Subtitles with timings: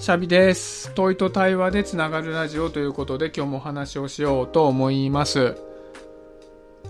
[0.00, 0.92] シャビです。
[0.94, 5.56] 問いと対話でつながるラジオということで今日もお話をしようと思います。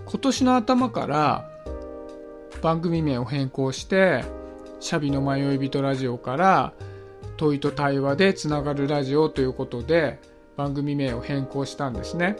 [0.04, 1.50] 今年の頭から
[2.61, 4.27] 番組名を変更して、
[4.79, 6.75] シャビの迷い人ラジオから
[7.39, 10.20] 問いと対話でつながるラジオということで
[10.59, 12.36] 番組名を変更したんですね。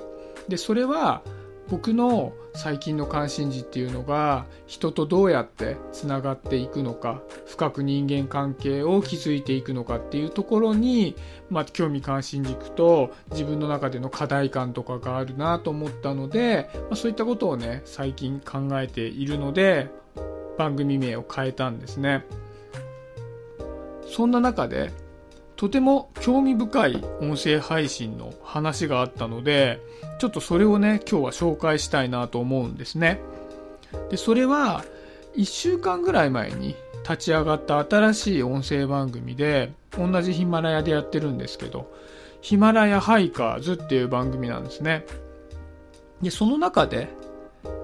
[0.49, 1.23] で、それは
[1.69, 11.15] 僕の最近の関心事っていうのが人とどうやってつながっていくのか深く人間関係を築いていくのかっていうところに、
[11.51, 19.91] まあ、興味関心軸と自分の中での課題感とかがあるなと思ったので、まあ、そういったことをね最近考えているので
[20.57, 22.25] 番組名を変えたんですね。
[24.11, 24.91] そんな中で
[25.59, 29.81] とても興味深い音声配信の話があったので、
[30.21, 33.21] ちょっとそれをね、今日は紹介したいなと思うんですね。
[34.09, 34.85] で、それは、
[35.37, 41.93] 1週間ぐらい前に立ち上がった新しい音声番組で、同じヒマラヤでやってるんですけど、
[42.41, 45.05] ヒマラヤハイカーズっていう番組なんですね。
[46.23, 47.09] で、その中で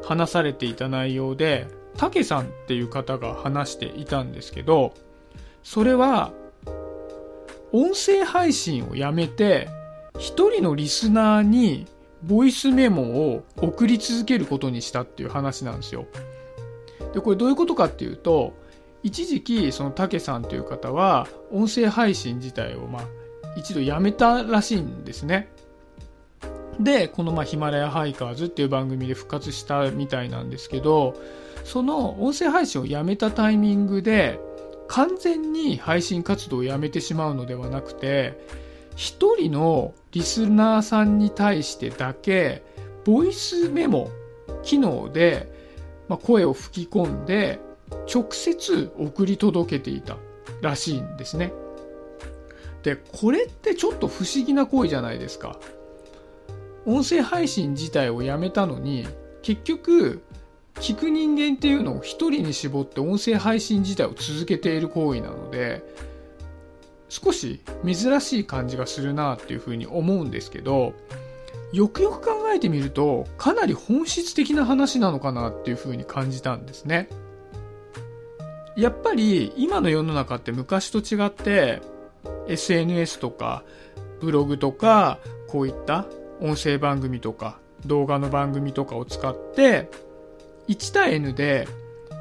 [0.05, 4.95] 話されていた内容で、たけさんっていう方が話していたんですけど、
[5.65, 6.33] それは、
[7.75, 9.69] 音声配信をやめて、
[10.17, 11.89] 一人のリスナーに
[12.23, 16.07] ボイスメモを送り続けることにしたっていう話なんですよ。
[17.13, 18.55] で、これどういうことかっていうと、
[19.03, 23.03] 一時期、そのたけさんという方は、音声配信自体を、まあ、
[23.57, 25.49] 一度やめたらしいんですね。
[26.79, 31.17] で、この、まあ、ヒマラヤハイカーズっていう番組で復活したみたいなんですけど、
[31.65, 34.39] その音声配信をやめたタイミングで、
[34.89, 38.39] 完全に配信活動をやめてしまうのではなくて、
[38.97, 42.63] 一人のリスナーさんに対してだけ、
[43.05, 44.11] ボイスメモ
[44.63, 45.53] 機能で、
[46.09, 47.61] ま、声を吹き込んで、
[48.13, 50.17] 直接送り届けていた
[50.61, 51.53] らしいんですね。
[52.83, 55.59] で、これってちょっと不思議な行為じゃないですか。
[56.87, 59.07] 音声配信自体をやめたのに、
[59.43, 60.23] 結局、
[60.77, 65.83] 聞く人間っていうのを一人に絞って音声配信自体を続けている行為なので、
[67.09, 70.95] 少し珍しい感じがするなっていうふうに思うんですけど、
[71.73, 77.09] よくよく考えてみると、かなり本質的な話なのかなっていうふうに感じたんですね。
[78.77, 81.81] やっぱり今の世の中って昔と違って
[82.49, 83.63] SNS とか
[84.21, 86.07] ブログとかこういった
[86.41, 89.89] 音声番組とか動画の番組とかを使って
[90.69, 91.69] 1対 N で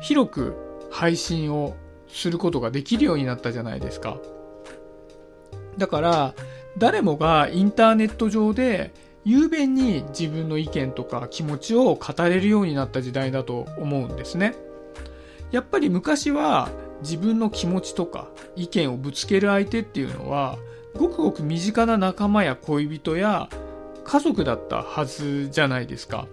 [0.02, 0.56] 広く
[0.92, 1.76] 配信を
[2.08, 4.18] することができるようになったじゃないですか。
[5.78, 6.34] だから
[6.78, 8.94] 誰もがインターネット上で
[9.26, 14.56] 雄弁に自分の意見とか気持ちを語れるようになった時代だと思うんですね。
[15.52, 16.70] やっぱり昔は
[17.02, 20.58] 自分の気持ちとか意見をぶつける相手っていうのは
[20.96, 23.50] ごくごく身近な仲間や恋人や
[24.04, 26.28] 家族だったはずじゃないですか。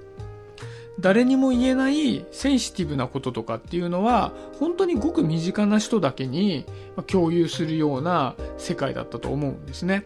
[0.99, 6.67] 誰にも言えないセンシティブなこととかっていうのは本当にごく身近な人だけに
[7.07, 10.05] 共有するような世界だったと思うんですね。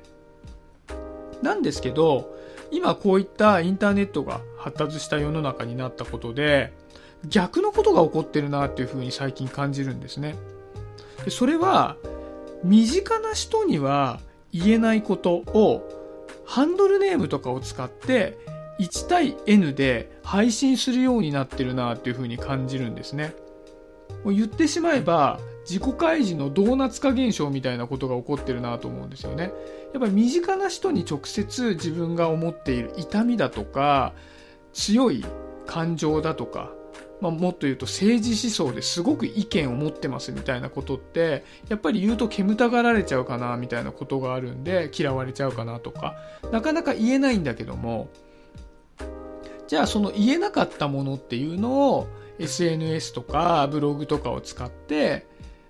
[1.42, 2.34] なんですけど
[2.70, 6.72] 今こういったインターネットが発達した世の中になったことで
[7.26, 10.36] 逆のことが起こってるなっていうふうに最近感じるんですね。
[11.24, 11.96] でそれは
[12.62, 14.20] 身近な人には
[14.52, 15.88] 言えないことを
[16.44, 18.38] ハンドルネームとかを使って
[18.80, 23.34] 1対 N で配信するようになってるなっていう風に感じるんですね。
[24.24, 29.52] もう言ってしまえば自己開示のドーナツ化現象みたいなことが起こってるなと思うんですよね。
[29.92, 34.12] やっぱり身近な人に直接自分が思っている痛みだとか
[34.72, 35.24] 強い
[35.66, 36.72] 感情だとか、
[37.20, 46.16] まあ、もっと言うと政治思想ですごく意見を持ってますみたいなことってやっぱり言うと煙たがられちゃうかなみたいなことがあるんで嫌われちゃうかなとか
[46.50, 48.08] なかなか言えないんだけども
[49.74, 52.06] じゃあその言えなかったものっていうのを
[52.38, 55.26] SNS とかブログとかを使って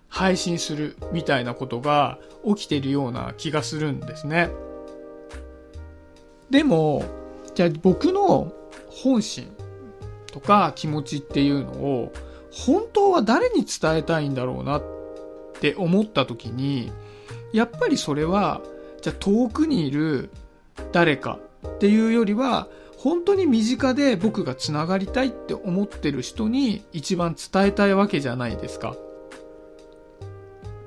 [0.08, 4.50] 配信するみたいなことが起きてるような気がするんですね。
[6.50, 7.02] でも、
[7.54, 8.52] じゃあ僕の
[8.90, 9.50] 本心
[10.30, 12.12] とか気持ちっていうのを
[12.52, 14.82] 本当は誰に伝えたいんだろうなっ
[15.62, 16.92] て思った時に、
[17.54, 18.60] やっぱりそれは、
[19.00, 20.28] じゃあ遠くにいる
[20.92, 22.68] 誰かっていうよりは、
[23.04, 28.96] 本当に身近で僕がつながりたいって思ってる人に一番伝えたいわけじゃないですか。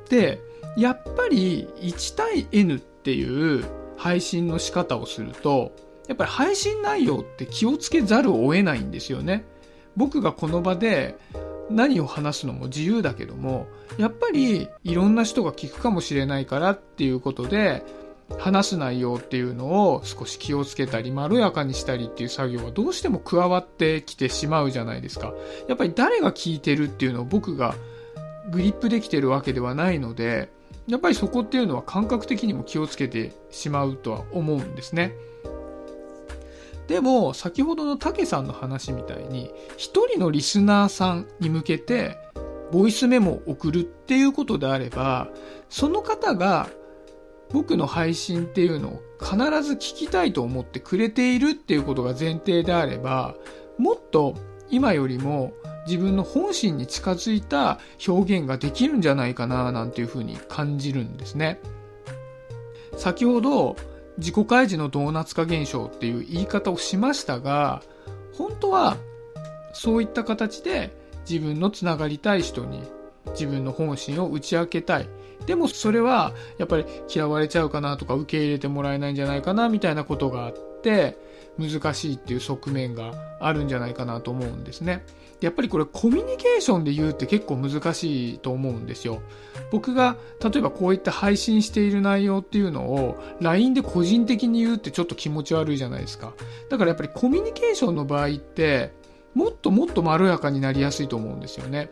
[0.09, 0.41] で、
[0.77, 3.63] やっぱり1対 N っていう
[3.97, 5.75] 配信の仕方をすると、
[6.07, 9.45] やっぱり配信内容って気をつけざるを得ないんですよね。
[9.95, 11.19] 僕がこの場で
[11.69, 13.67] 何を話すのも自由だけども、
[13.99, 17.83] やっぱりいろんな人が聞くかもしれないからっていうことで、
[18.37, 25.33] 話す内容っていうのを少し気をつけたり、まろやかにしたりっていう作業はどうしても加わってきてしまうじゃないですか。
[25.67, 27.75] やっぱり誰が聞いてるっていうのを僕が
[28.49, 30.49] グリップできてるわけではないので、
[30.87, 35.13] やっぱりそこっていうのは感覚的にも気をつけてしまうとは思うんですね。
[36.87, 42.17] でも、先ほどのたけさんの話みたいに、一人のリスナーさんに向けて、
[42.71, 45.27] ボイスメモを送るっていうことであれば、
[45.69, 46.69] その方が
[47.51, 53.35] 僕の配信っていうのを必ず聞きたいと思ってくれているっていうことが前提であれば、
[53.77, 54.35] もっと
[54.69, 55.53] 今よりも
[55.87, 61.61] 自分の本心に近づいた表現ができるんじゃないかななんていうふうに感じるんですね。
[62.97, 63.77] 先ほど
[64.17, 67.81] 自己開示のドーナツ化現象っていう言い方をしましたが、
[68.33, 68.97] 本当は
[69.73, 70.91] そういった形で
[71.29, 72.83] 自分のつながりたい人に
[73.31, 75.09] 自分の本心を打ち明けたい。
[75.45, 81.17] でもそれはやっぱり嫌われちゃうかなとか受け入れてもらえないんじゃないかなみたいなことがあって
[81.57, 85.05] 難しいっていう側面があるんじゃないかなと思うんですね。
[85.39, 89.21] やっぱりこれコミュニケーションで言うって結構難しいと思うんですよ。
[89.71, 96.33] 僕が例えばこういった配信している内容っていうのを LINE で個人的に言うってちょっと気持ち悪いじゃないですか。
[96.69, 98.91] だからやっぱりコミュニケーションの場合って
[99.35, 101.91] もっともっとまろやかになりやすいと思うんですよね。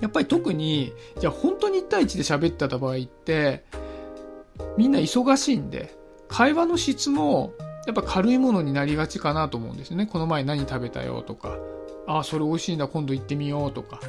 [0.00, 3.64] やっぱり特に、じゃあ本当に1対1で喋ってた場合って、
[4.76, 5.96] みんな忙しいんで、
[6.28, 7.52] 会話の質も
[7.86, 10.06] やっぱ軽いものになりがちかなと思うんですね。
[10.06, 11.56] この前何食べたよとか、
[12.06, 14.00] ああ、それ美味しいんだ、今度行ってみようとか。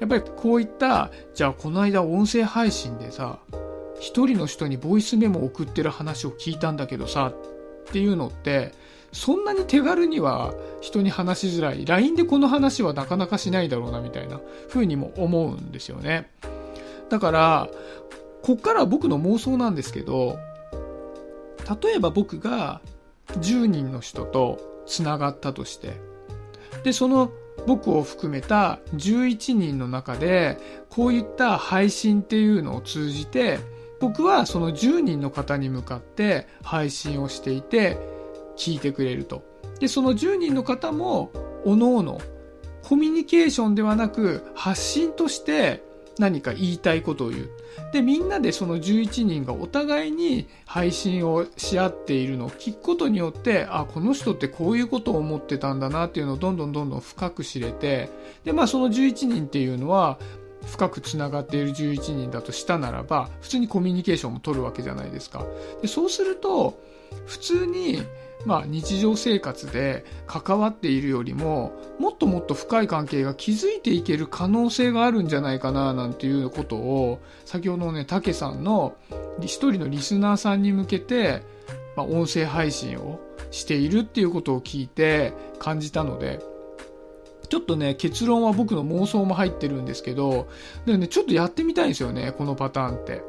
[0.00, 3.38] やっぱりこういった、じゃあこの間音声配信でさ、
[3.98, 7.32] 一人の人にボイスメモを送ってる話を聞いたんだけどさ、
[7.88, 8.72] っていうのって、
[9.12, 11.84] そんなに手軽には人に話しづらい。
[11.84, 16.30] LINE でこの話はなかなかしないだろうな、みたいな風にも思うんですよね。
[17.08, 17.68] だから、
[18.42, 20.38] こっからは僕の妄想なんですけど、
[21.82, 22.80] 例えば僕が
[23.32, 26.00] 10人の人と繋がったとして、
[26.84, 27.30] で、その
[27.66, 30.58] 僕を含めた11人の中で、
[30.90, 33.58] こういった配信っていうのを通じて、
[34.00, 37.98] 僕はその10人の方に向かって配信をしていて、
[38.58, 39.42] 聞いてくれると。
[39.80, 41.30] で、その10人の方も、
[41.64, 42.20] おのおの、
[42.82, 45.82] コミュニケーションではなく、発信として
[46.18, 47.50] 何か言いたいことを言う。
[47.92, 58.10] で、みんなでその11人がお互いに配信をし合っているのを聞くことによって、あ、この人ってこういうことを思ってたんだなっていうのをどんどんどんどん深く知れて、
[58.44, 60.18] で、まあその11人っていうのは、
[60.66, 65.46] 深くつながっている11人だとしたならば、普通にコミュニケーションも取るわけじゃないですか。
[65.80, 66.80] でそうすると、
[67.26, 68.02] 普通に
[68.46, 78.96] まあ、日常生活で関わっているよりももっともっと深い関係が築いていける可能性があるんじゃないかななんていうことを先ほどのねたけさんの
[79.40, 81.42] 一人のリスナーさんに向けて、
[81.96, 83.20] まあ、音声配信を
[83.50, 86.40] しているっていうことを聞いて感じたので
[87.48, 90.48] ちょっとね結論は僕の妄想も入ってるんですけど
[90.86, 93.22] で、ね、ちょっとやってみたいんですよねこのパターンって。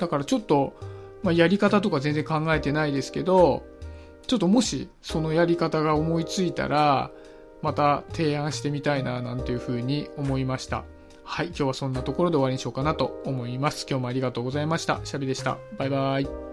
[0.00, 0.74] だからちょっと、
[1.22, 3.64] まあ、やり方とか全然考えてないですけど
[4.30, 7.10] ちょっともしそのやり方が思いついたら、
[7.62, 10.84] また提案してみたいななんていうふうに思いました。
[11.24, 13.88] はい、今日はそんなところで終わりにしようかなと思います。
[13.90, 15.00] 今日もありがとうございました。
[15.02, 15.58] シャビでした。
[15.78, 16.49] バイバイ。